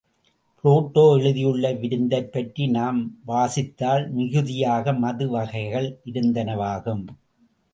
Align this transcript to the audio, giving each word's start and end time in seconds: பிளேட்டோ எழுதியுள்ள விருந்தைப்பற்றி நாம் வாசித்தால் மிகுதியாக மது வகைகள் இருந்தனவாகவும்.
பிளேட்டோ 0.63 1.03
எழுதியுள்ள 1.17 1.73
விருந்தைப்பற்றி 1.73 2.65
நாம் 2.67 3.01
வாசித்தால் 3.25 4.09
மிகுதியாக 4.09 4.93
மது 4.93 5.29
வகைகள் 5.29 5.89
இருந்தனவாகவும். 6.05 7.05